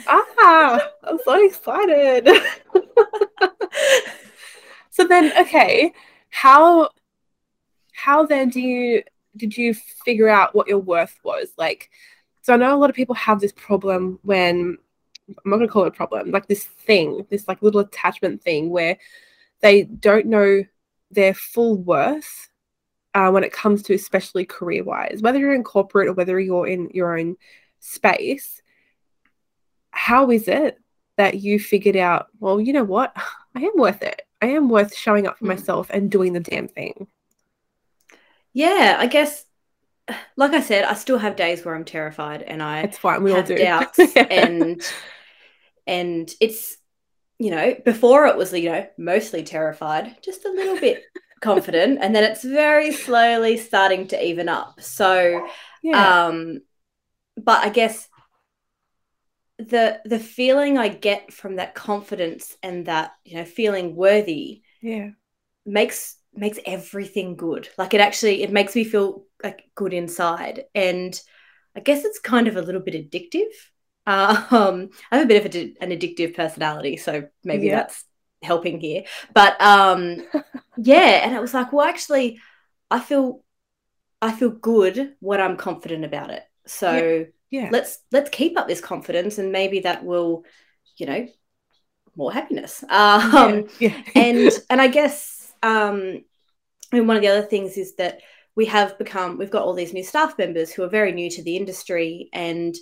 [0.07, 2.27] Ah, I'm so excited.
[4.89, 5.93] so then, okay,
[6.29, 6.89] how
[7.93, 9.03] how then do you
[9.37, 11.89] did you figure out what your worth was like?
[12.41, 14.77] So I know a lot of people have this problem when
[15.29, 18.69] I'm not gonna call it a problem, like this thing, this like little attachment thing
[18.69, 18.97] where
[19.61, 20.63] they don't know
[21.11, 22.49] their full worth
[23.13, 26.67] uh, when it comes to especially career wise, whether you're in corporate or whether you're
[26.67, 27.37] in your own
[27.79, 28.61] space.
[29.93, 30.79] How is it
[31.17, 33.15] that you figured out, well, you know what?
[33.55, 34.23] I am worth it.
[34.41, 35.49] I am worth showing up for mm.
[35.49, 37.07] myself and doing the damn thing.
[38.51, 39.45] Yeah, I guess
[40.35, 43.23] like I said, I still have days where I'm terrified and I it's fine.
[43.23, 43.57] We have all do.
[43.57, 44.23] doubts yeah.
[44.23, 44.81] and
[45.85, 46.77] and it's
[47.39, 51.03] you know before it was you know mostly terrified, just a little bit
[51.41, 54.81] confident, and then it's very slowly starting to even up.
[54.81, 55.47] So,
[55.83, 56.25] yeah.
[56.25, 56.61] um,
[57.37, 58.07] but I guess
[59.57, 65.09] the the feeling I get from that confidence and that you know feeling worthy, yeah,
[65.65, 67.69] makes makes everything good.
[67.77, 70.65] Like it actually it makes me feel like good inside.
[70.73, 71.19] And
[71.75, 73.51] I guess it's kind of a little bit addictive.
[74.05, 77.75] Um, I have a bit of a, an addictive personality, so maybe yeah.
[77.77, 78.03] that's
[78.41, 79.05] helping here.
[79.33, 80.17] But um,
[80.77, 82.41] yeah, and it was like, well, actually,
[82.91, 83.45] I feel
[84.21, 86.43] I feel good when I'm confident about it.
[86.65, 87.23] So yeah.
[87.53, 87.69] Yeah.
[87.71, 90.43] let's let's keep up this confidence, and maybe that will,
[90.97, 91.27] you know,
[92.15, 92.83] more happiness.
[92.89, 93.61] Um, yeah.
[93.79, 94.03] yeah.
[94.15, 96.23] and and I guess um,
[96.91, 98.21] I mean, one of the other things is that
[98.55, 101.43] we have become we've got all these new staff members who are very new to
[101.43, 102.75] the industry and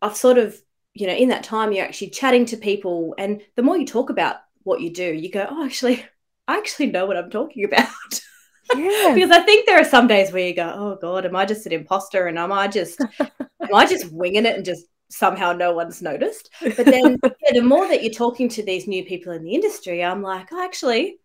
[0.00, 0.56] i've sort of
[0.94, 4.10] you know in that time you're actually chatting to people and the more you talk
[4.10, 6.04] about what you do you go oh actually
[6.46, 7.88] i actually know what i'm talking about
[8.76, 9.12] yeah.
[9.14, 11.66] because i think there are some days where you go oh god am i just
[11.66, 15.72] an imposter and am i just am i just winging it and just somehow no
[15.72, 19.42] one's noticed but then yeah, the more that you're talking to these new people in
[19.42, 21.18] the industry i'm like oh, actually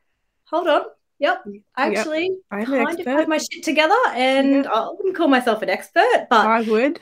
[0.45, 0.81] hold on
[1.19, 1.45] Yep.
[1.77, 2.37] Actually, yep.
[2.51, 4.67] I'm kind of have my shit together, and.
[4.67, 6.99] I wouldn't call myself an expert, but I would.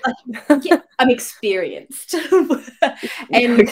[0.61, 2.13] yeah, I'm experienced,
[3.31, 3.71] and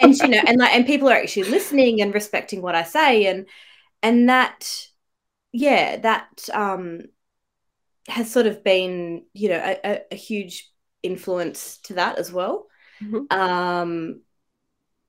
[0.00, 3.26] and you know, and like, and people are actually listening and respecting what I say,
[3.26, 3.46] and
[4.00, 4.86] and that,
[5.52, 7.02] yeah, that um
[8.08, 10.70] has sort of been, you know, a, a huge
[11.02, 12.66] influence to that as well.
[13.02, 13.38] Mm-hmm.
[13.38, 14.22] Um,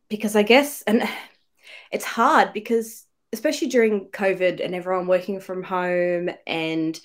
[0.09, 1.07] because I guess, and
[1.91, 6.99] it's hard because especially during COVID and everyone working from home, and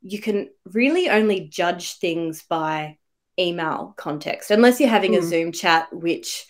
[0.00, 2.96] you can really only judge things by
[3.38, 5.18] email context, unless you're having mm.
[5.18, 6.46] a Zoom chat, which,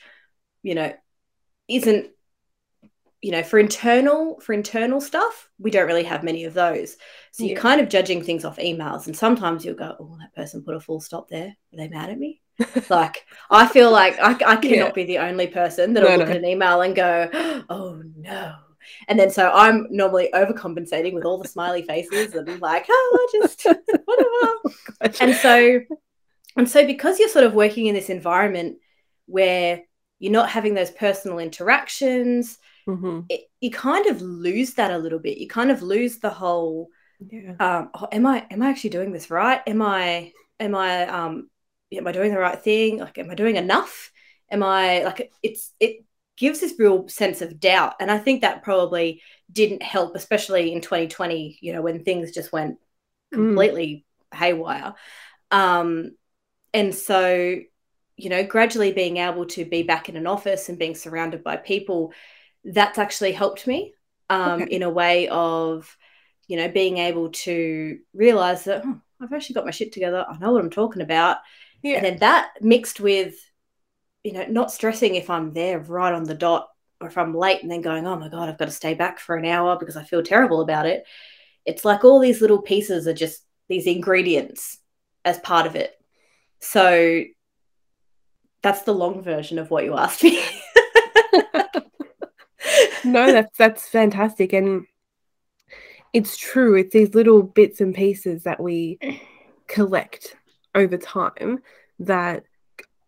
[0.62, 0.93] you know,
[1.69, 2.11] isn't
[3.20, 6.96] you know for internal for internal stuff we don't really have many of those
[7.33, 7.50] so yeah.
[7.50, 10.74] you're kind of judging things off emails and sometimes you'll go oh that person put
[10.74, 12.40] a full stop there are they mad at me
[12.88, 14.92] like i feel like i, I cannot yeah.
[14.92, 16.35] be the only person that'll no, look no.
[16.35, 17.28] at an email and go
[17.68, 18.54] oh no
[19.09, 23.38] and then so i'm normally overcompensating with all the smiley faces and like oh I
[23.40, 23.64] just
[24.04, 25.81] whatever oh, and so
[26.57, 28.78] and so because you're sort of working in this environment
[29.26, 29.83] where
[30.18, 33.20] you're not having those personal interactions mm-hmm.
[33.29, 35.38] it, you kind of lose that a little bit.
[35.38, 36.88] You kind of lose the whole.
[37.20, 37.55] Yeah.
[37.61, 39.61] Um, oh, am I am I actually doing this right?
[39.66, 41.51] Am I am I um
[41.92, 42.98] am I doing the right thing?
[42.98, 44.11] Like, am I doing enough?
[44.51, 46.05] Am I like it's it
[46.37, 49.20] gives this real sense of doubt, and I think that probably
[49.53, 51.59] didn't help, especially in 2020.
[51.61, 52.79] You know, when things just went
[53.35, 53.37] mm.
[53.37, 54.38] completely mm.
[54.38, 54.94] haywire.
[55.51, 56.12] Um,
[56.72, 57.59] and so
[58.18, 61.57] you know, gradually being able to be back in an office and being surrounded by
[61.57, 62.12] people
[62.64, 63.94] that's actually helped me
[64.31, 64.75] um, okay.
[64.75, 65.97] in a way of,
[66.47, 70.25] you know, being able to realize that oh, I've actually got my shit together.
[70.29, 71.38] I know what I'm talking about.
[71.83, 71.97] Yeah.
[71.97, 73.35] And then that mixed with,
[74.25, 76.68] you know, not stressing if I'm there right on the dot
[77.01, 79.21] or if I'm late and then going, oh my God, I've got to stay back
[79.21, 81.05] for an hour because I feel terrible about it.
[81.64, 84.79] It's like all these little pieces are just these ingredients
[85.25, 85.92] as part of it.
[86.61, 87.25] So
[88.62, 90.42] that's the long version of what you asked me.
[93.12, 94.87] no, that's that's fantastic, and
[96.12, 96.77] it's true.
[96.77, 98.99] It's these little bits and pieces that we
[99.66, 100.37] collect
[100.75, 101.61] over time
[102.01, 102.44] that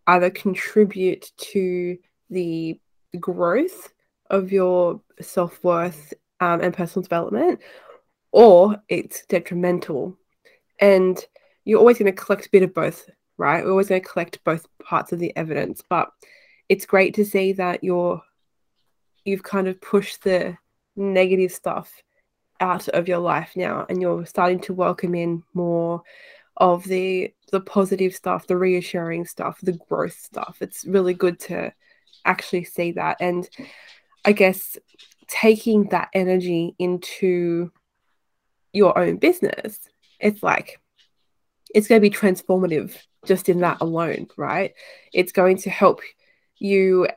[0.07, 1.97] either contribute to
[2.31, 2.79] the
[3.19, 3.93] growth
[4.29, 7.61] of your self worth um, and personal development,
[8.33, 10.17] or it's detrimental.
[10.81, 11.23] And
[11.65, 13.65] you're always going to collect a bit of both, right?
[13.65, 16.11] We're always going to collect both parts of the evidence, but
[16.69, 18.23] it's great to see that you're
[19.25, 20.57] you've kind of pushed the
[20.97, 22.03] negative stuff
[22.61, 26.03] out of your life now and you're starting to welcome in more
[26.57, 30.59] of the the positive stuff the reassuring stuff the growth stuff.
[30.61, 31.73] It's really good to
[32.25, 33.17] actually see that.
[33.21, 33.49] And
[34.25, 34.77] i guess
[35.29, 37.73] taking that energy into
[38.73, 39.79] your own business
[40.21, 40.79] it's like
[41.75, 44.75] it's going to be transformative just in that alone right?
[45.13, 46.01] It's going to help
[46.59, 47.09] you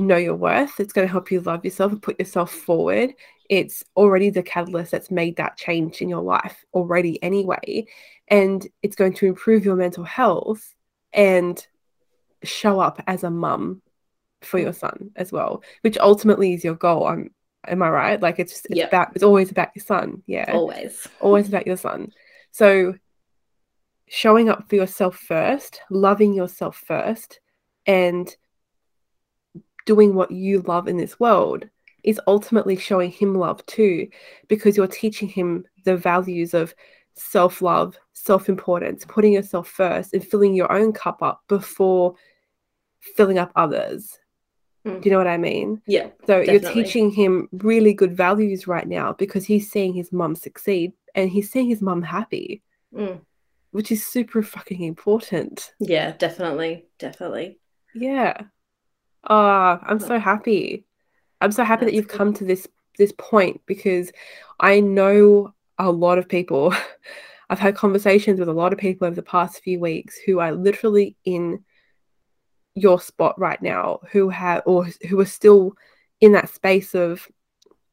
[0.00, 0.80] know your worth.
[0.80, 3.14] It's going to help you love yourself and put yourself forward.
[3.48, 7.86] It's already the catalyst that's made that change in your life already, anyway.
[8.28, 10.74] And it's going to improve your mental health
[11.12, 11.64] and
[12.44, 13.82] show up as a mum
[14.42, 17.06] for your son as well, which ultimately is your goal.
[17.06, 17.30] I'm
[17.66, 18.20] am I right?
[18.20, 18.88] Like it's, it's yep.
[18.88, 20.22] about it's always about your son.
[20.26, 20.50] Yeah.
[20.52, 21.06] Always.
[21.20, 22.12] Always about your son.
[22.52, 22.94] So
[24.08, 27.40] showing up for yourself first, loving yourself first,
[27.86, 28.34] and
[29.86, 31.68] doing what you love in this world
[32.02, 34.08] is ultimately showing him love too,
[34.48, 36.74] because you're teaching him the values of
[37.14, 42.14] self love, self importance, putting yourself first, and filling your own cup up before
[43.00, 44.18] filling up others.
[44.86, 45.02] Mm.
[45.02, 45.82] Do you know what I mean?
[45.86, 46.08] Yeah.
[46.26, 46.52] So definitely.
[46.52, 51.30] you're teaching him really good values right now because he's seeing his mum succeed and
[51.30, 52.62] he's seeing his mum happy,
[52.94, 53.20] mm.
[53.72, 55.72] which is super fucking important.
[55.80, 56.86] Yeah, definitely.
[56.98, 57.58] Definitely.
[57.94, 58.44] Yeah.
[59.24, 60.84] Oh, I'm so happy.
[61.40, 62.18] I'm so happy That's that you've good.
[62.18, 62.66] come to this
[62.98, 64.12] this point because
[64.58, 66.74] I know a lot of people.
[67.50, 70.52] I've had conversations with a lot of people over the past few weeks who are
[70.52, 71.64] literally in
[72.76, 75.74] your spot right now, who have or who are still
[76.20, 77.26] in that space of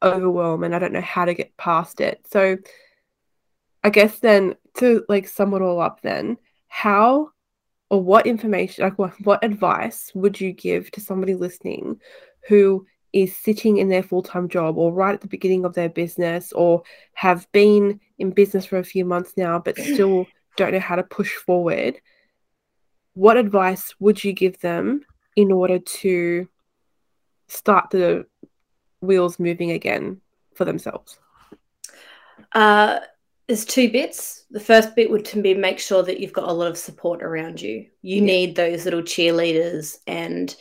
[0.02, 2.24] overwhelm and I don't know how to get past it.
[2.30, 2.56] So
[3.82, 6.38] I guess then to like sum it all up then,
[6.68, 7.30] how
[7.90, 12.00] or what information like what, what advice would you give to somebody listening
[12.48, 16.52] who is sitting in their full-time job or right at the beginning of their business
[16.52, 16.82] or
[17.14, 20.26] have been in business for a few months now but still
[20.58, 22.00] don't know how to push forward?
[23.14, 25.02] What advice would you give them
[25.36, 26.48] in order to
[27.46, 28.26] start the
[29.00, 30.20] wheels moving again
[30.54, 31.18] for themselves?
[32.52, 33.00] Uh
[33.48, 34.44] there's two bits.
[34.50, 37.22] The first bit would to be make sure that you've got a lot of support
[37.22, 37.86] around you.
[38.02, 38.22] You yeah.
[38.22, 40.54] need those little cheerleaders and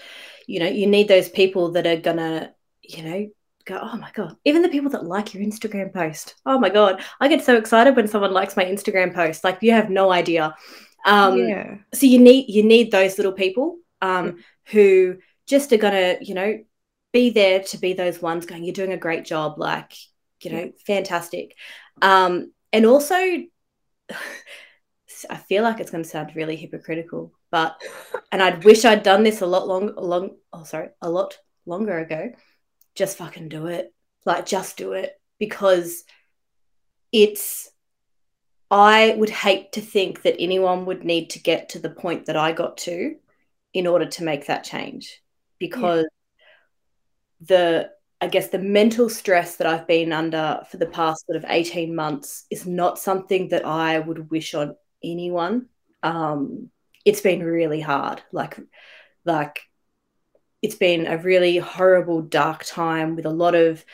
[0.48, 3.30] you know, you need those people that are gonna, you know,
[3.66, 4.38] go, oh my God.
[4.46, 6.36] Even the people that like your Instagram post.
[6.46, 7.04] Oh my God.
[7.20, 9.44] I get so excited when someone likes my Instagram post.
[9.44, 10.56] Like you have no idea.
[11.06, 11.76] Um yeah.
[11.94, 14.34] so you need you need those little people um yeah.
[14.72, 16.60] who just are gonna, you know,
[17.12, 19.94] be there to be those ones going, you're doing a great job, like,
[20.42, 21.56] you know, fantastic.
[22.02, 23.16] Um, and also,
[25.30, 27.82] I feel like it's going to sound really hypocritical, but,
[28.32, 31.98] and I'd wish I'd done this a lot long, long, oh, sorry, a lot longer
[31.98, 32.32] ago.
[32.96, 33.94] Just fucking do it.
[34.26, 36.04] Like, just do it because
[37.12, 37.72] it's,
[38.70, 42.36] I would hate to think that anyone would need to get to the point that
[42.36, 43.16] I got to
[43.74, 45.22] in order to make that change
[45.60, 46.06] because
[47.40, 47.48] yeah.
[47.48, 47.90] the
[48.20, 51.94] I guess the mental stress that I've been under for the past sort of 18
[51.96, 55.68] months is not something that I would wish on anyone.
[56.02, 56.72] Um,
[57.06, 58.22] it's been really hard.
[58.32, 58.60] Like,
[59.24, 59.62] like
[60.62, 63.86] it's been a really horrible, dark time with a lot of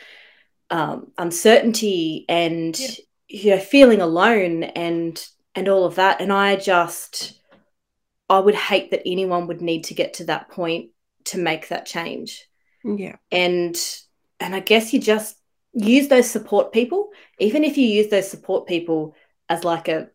[0.70, 2.94] um, uncertainty and yeah.
[3.28, 6.20] you know feeling alone and and all of that.
[6.20, 7.38] And I just
[8.28, 10.90] I would hate that anyone would need to get to that point
[11.24, 12.48] to make that change.
[12.82, 13.16] Yeah.
[13.30, 13.76] And
[14.40, 15.36] and I guess you just
[15.72, 19.14] use those support people, even if you use those support people
[19.48, 20.08] as like a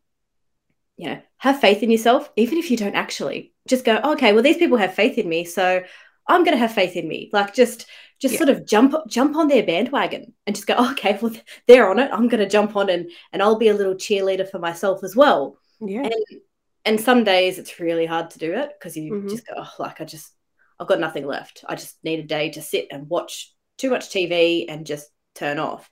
[1.00, 3.54] you know, have faith in yourself, even if you don't actually.
[3.70, 5.82] Just go, okay, well, these people have faith in me, so
[6.28, 7.30] I'm going to have faith in me.
[7.32, 7.86] Like just
[8.20, 8.38] just yeah.
[8.40, 11.34] sort of jump jump on their bandwagon and just go, oh, okay, well,
[11.68, 12.12] they're on it.
[12.12, 15.16] I'm going to jump on and and I'll be a little cheerleader for myself as
[15.16, 15.58] well.
[15.80, 16.04] Yeah.
[16.04, 16.42] And
[16.84, 19.30] and some days it's really hard to do it because you mm-hmm.
[19.30, 20.34] just go, oh, like I just
[20.80, 21.64] I've got nothing left.
[21.68, 25.58] I just need a day to sit and watch too much TV and just turn
[25.58, 25.90] off.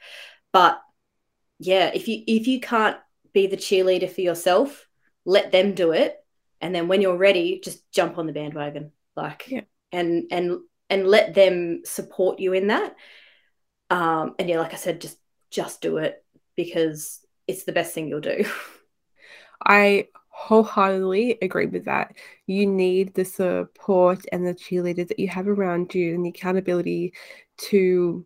[0.52, 0.80] But
[1.60, 2.98] yeah, if you if you can't
[3.34, 4.88] be the cheerleader for yourself,
[5.26, 6.16] let them do it,
[6.62, 9.62] and then when you're ready, just jump on the bandwagon, like yeah.
[9.92, 10.60] and and
[10.90, 12.96] and let them support you in that.
[13.90, 15.18] Um, and yeah, like I said, just
[15.50, 16.24] just do it
[16.56, 18.46] because it's the best thing you'll do.
[19.66, 22.16] I wholeheartedly agree with that.
[22.46, 27.14] You need the support and the cheerleaders that you have around you and the accountability
[27.58, 28.26] to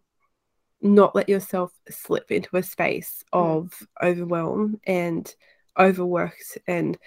[0.82, 3.40] not let yourself slip into a space mm.
[3.40, 5.34] of overwhelm and
[5.78, 6.98] overworked and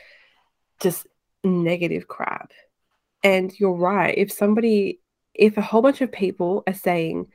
[0.80, 1.06] just
[1.42, 2.52] negative crap.
[3.22, 4.16] And you're right.
[4.16, 5.00] If somebody,
[5.34, 7.26] if a whole bunch of people are saying,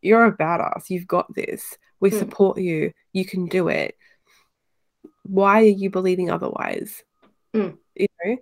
[0.00, 2.18] you're a badass, you've got this, we mm.
[2.18, 3.96] support you, you can do it
[5.24, 7.02] why are you believing otherwise?
[7.54, 7.76] Mm.
[7.94, 8.36] You know,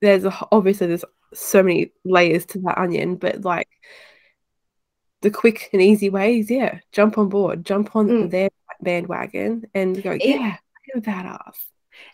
[0.00, 3.68] there's a, obviously there's so many layers to that onion, but like
[5.22, 8.30] the quick and easy ways, yeah, jump on board, jump on mm.
[8.30, 8.50] their
[8.80, 10.56] bandwagon, and go yeah,
[10.94, 11.56] I'm badass.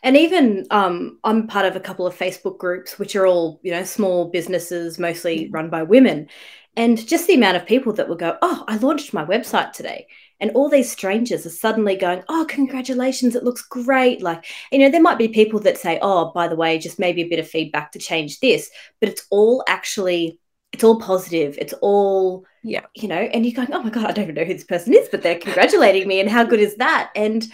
[0.03, 3.73] And even um, I'm part of a couple of Facebook groups, which are all you
[3.73, 5.49] know small businesses, mostly mm.
[5.53, 6.29] run by women,
[6.77, 10.07] and just the amount of people that will go, "Oh, I launched my website today,"
[10.41, 14.91] and all these strangers are suddenly going oh congratulations it looks great like you know
[14.91, 17.49] there might be people that say oh by the way just maybe a bit of
[17.49, 20.39] feedback to change this but it's all actually
[20.73, 24.13] it's all positive it's all yeah you know and you're going oh my god i
[24.13, 26.77] don't even know who this person is but they're congratulating me and how good is
[26.77, 27.47] that and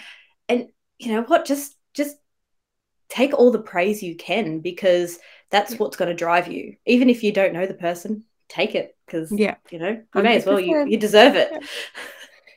[0.48, 2.16] and you know what just just
[3.08, 5.18] take all the praise you can because
[5.50, 8.96] that's what's going to drive you even if you don't know the person take it
[9.06, 11.52] because yeah you know you may as well you, you deserve it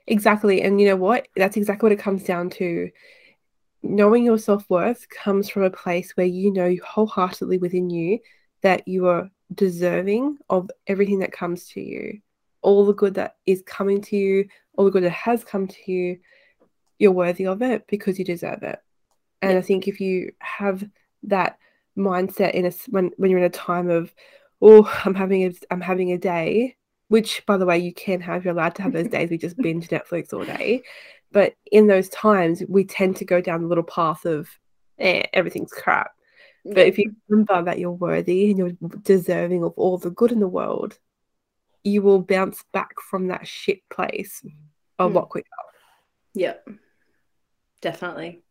[0.08, 0.62] Exactly.
[0.62, 1.28] And you know what?
[1.36, 2.89] That's exactly what it comes down to.
[3.84, 8.20] Knowing your self worth comes from a place where you know wholeheartedly within you
[8.64, 12.20] that you are deserving of everything that comes to you.
[12.62, 15.91] All the good that is coming to you, all the good that has come to
[15.91, 16.20] you,
[17.00, 18.80] you're worthy of it because you deserve it.
[19.41, 19.60] And yeah.
[19.60, 20.84] I think if you have
[21.24, 21.58] that
[21.98, 24.14] mindset in a when when you're in a time of
[24.62, 26.76] oh I'm having a I'm having a day
[27.08, 29.58] which by the way you can have you're allowed to have those days we just
[29.58, 30.84] binge netflix all day
[31.32, 34.48] but in those times we tend to go down the little path of
[35.00, 36.12] eh, everything's crap
[36.66, 40.39] but if you remember that you're worthy and you're deserving of all the good in
[40.39, 40.97] the world
[41.84, 44.43] you will bounce back from that shit place
[44.99, 45.14] a mm.
[45.14, 45.47] lot quicker
[46.34, 46.55] yeah
[47.82, 48.41] definitely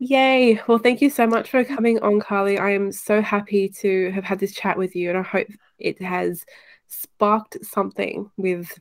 [0.00, 0.60] Yay.
[0.68, 2.56] Well, thank you so much for coming on, Carly.
[2.56, 5.48] I am so happy to have had this chat with you, and I hope
[5.80, 6.46] it has
[6.86, 8.78] sparked something with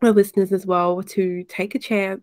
[0.00, 2.22] the listeners as well to take a chance,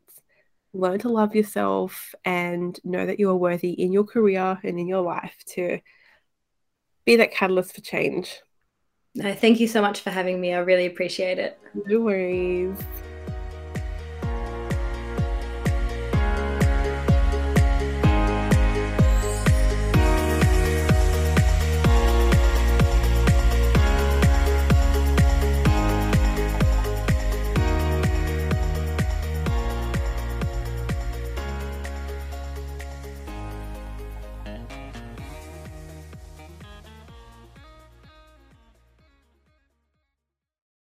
[0.74, 4.88] learn to love yourself, and know that you are worthy in your career and in
[4.88, 5.80] your life to
[7.06, 8.42] be that catalyst for change.
[9.16, 10.54] No, thank you so much for having me.
[10.54, 11.60] I really appreciate it.
[11.86, 12.78] No worries.